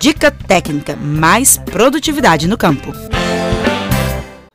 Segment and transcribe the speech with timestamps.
[0.00, 2.92] Dica técnica, mais produtividade no campo.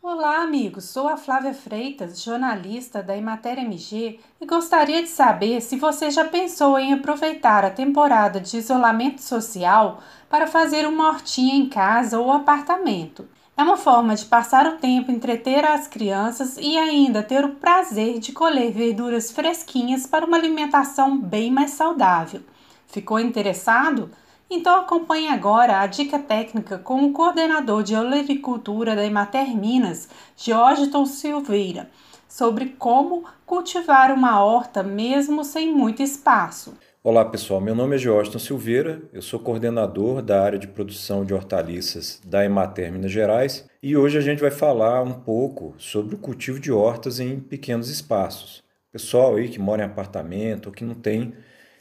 [0.00, 0.84] Olá, amigos.
[0.84, 6.24] Sou a Flávia Freitas, jornalista da Imater MG, e gostaria de saber se você já
[6.24, 12.30] pensou em aproveitar a temporada de isolamento social para fazer uma hortinha em casa ou
[12.30, 13.28] apartamento.
[13.56, 18.20] É uma forma de passar o tempo, entreter as crianças e ainda ter o prazer
[18.20, 22.40] de colher verduras fresquinhas para uma alimentação bem mais saudável.
[22.86, 24.12] Ficou interessado?
[24.50, 31.06] Então acompanhe agora a dica técnica com o coordenador de olericultura da Emater Minas, Georgiton
[31.06, 31.90] Silveira,
[32.28, 36.74] sobre como cultivar uma horta mesmo sem muito espaço.
[37.02, 41.34] Olá pessoal, meu nome é Georgiton Silveira, eu sou coordenador da área de produção de
[41.34, 46.18] hortaliças da Emater Minas Gerais e hoje a gente vai falar um pouco sobre o
[46.18, 48.62] cultivo de hortas em pequenos espaços.
[48.92, 51.34] Pessoal aí que mora em apartamento que não tem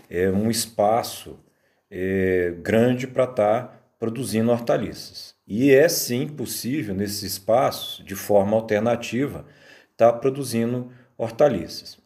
[0.09, 1.39] é, um espaço
[1.95, 5.35] é, grande para estar tá produzindo hortaliças.
[5.47, 9.45] E é sim possível, nesses espaços, de forma alternativa,
[9.91, 11.99] estar tá produzindo hortaliças.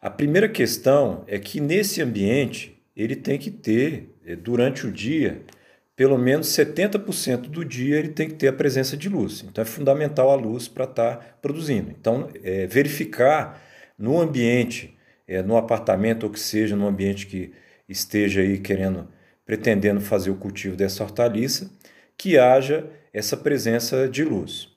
[0.00, 5.42] A primeira questão é que nesse ambiente ele tem que ter, é, durante o dia,
[5.94, 9.44] pelo menos 70% do dia ele tem que ter a presença de luz.
[9.46, 11.90] Então é fundamental a luz para estar tá produzindo.
[11.90, 13.62] Então, é, verificar
[13.98, 14.96] no ambiente,
[15.28, 17.52] é, no apartamento ou que seja, no ambiente que
[17.86, 19.06] esteja aí querendo
[19.44, 21.70] pretendendo fazer o cultivo dessa hortaliça,
[22.16, 24.68] que haja essa presença de luz.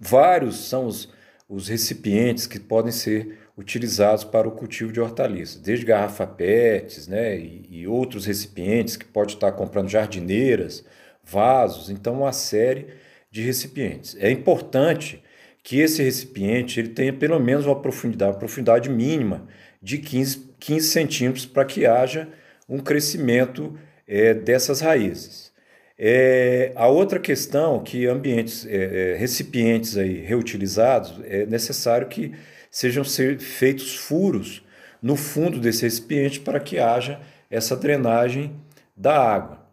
[0.00, 1.12] Vários são os,
[1.48, 7.38] os recipientes que podem ser utilizados para o cultivo de hortaliças, desde garrafa PETs né,
[7.38, 10.84] e, e outros recipientes que pode estar comprando jardineiras,
[11.22, 12.88] vasos, então uma série
[13.30, 14.16] de recipientes.
[14.18, 15.22] É importante
[15.62, 19.46] que esse recipiente ele tenha pelo menos uma profundidade, uma profundidade mínima
[19.80, 22.28] de 15, 15 centímetros para que haja
[22.68, 25.52] um crescimento é, dessas raízes.
[25.96, 32.32] É, a outra questão que ambientes, é, é, recipientes aí reutilizados, é necessário que
[32.70, 34.64] sejam feitos furos
[35.00, 37.20] no fundo desse recipiente para que haja
[37.50, 38.56] essa drenagem
[38.96, 39.64] da água.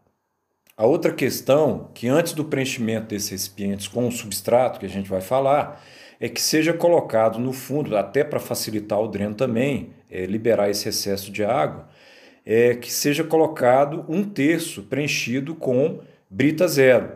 [0.78, 5.10] A outra questão, que antes do preenchimento desses recipientes com o substrato, que a gente
[5.10, 5.84] vai falar,
[6.20, 10.88] é que seja colocado no fundo, até para facilitar o dreno também, é, liberar esse
[10.88, 11.88] excesso de água,
[12.46, 17.12] é, que seja colocado um terço preenchido com brita zero.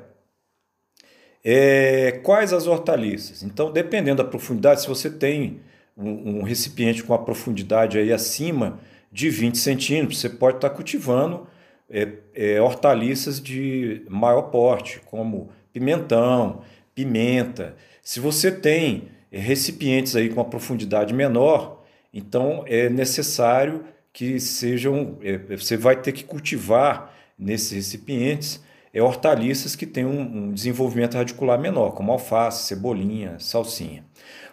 [1.43, 3.43] É, quais as hortaliças?
[3.43, 5.59] Então, dependendo da profundidade, se você tem
[5.95, 8.79] um, um recipiente com a profundidade aí acima
[9.11, 11.47] de 20 centímetros, você pode estar cultivando
[11.89, 16.61] é, é, hortaliças de maior porte, como pimentão,
[16.93, 17.75] pimenta.
[18.01, 21.83] Se você tem recipientes aí com a profundidade menor,
[22.13, 23.83] então é necessário
[24.15, 25.17] que sejam.
[25.21, 31.15] É, você vai ter que cultivar nesses recipientes é, hortaliças que têm um, um desenvolvimento
[31.15, 34.05] radicular menor, como alface, cebolinha, salsinha.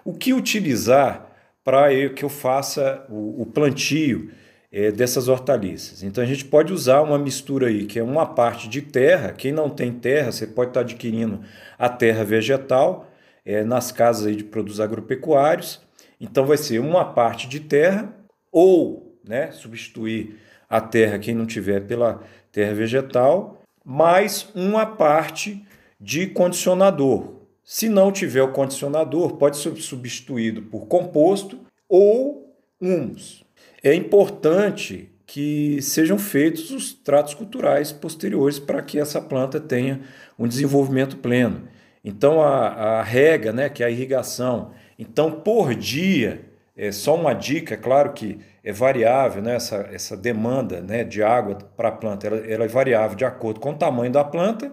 [0.04, 1.30] O que utilizar
[1.62, 4.32] para que eu faça o, o plantio
[4.72, 6.02] é, dessas hortaliças?
[6.02, 9.30] Então a gente pode usar uma mistura aí, que é uma parte de terra.
[9.30, 11.40] Quem não tem terra, você pode estar adquirindo
[11.78, 13.08] a terra vegetal
[13.46, 15.80] é, nas casas aí de produtos agropecuários.
[16.20, 18.12] Então vai ser uma parte de terra
[18.50, 20.38] ou né, substituir
[20.68, 25.64] a terra, quem não tiver, pela terra vegetal, mais uma parte
[26.00, 27.42] de condicionador.
[27.64, 33.44] Se não tiver o condicionador, pode ser substituído por composto ou humus.
[33.82, 40.00] É importante que sejam feitos os tratos culturais posteriores para que essa planta tenha
[40.38, 41.68] um desenvolvimento pleno.
[42.04, 44.72] Então, a, a rega, né, que é a irrigação.
[44.98, 49.56] Então, por dia, é só uma dica, é claro que é variável, né?
[49.56, 53.60] essa, essa demanda né, de água para a planta ela, ela é variável de acordo
[53.60, 54.72] com o tamanho da planta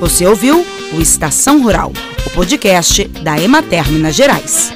[0.00, 0.64] Você ouviu
[0.94, 1.92] o Estação Rural,
[2.26, 4.72] o podcast da Emater Minas Gerais.